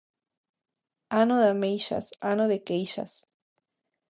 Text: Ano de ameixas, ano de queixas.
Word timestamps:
Ano 1.21 1.35
de 1.41 1.47
ameixas, 1.55 2.05
ano 2.31 2.45
de 2.51 2.57
queixas. 2.67 3.11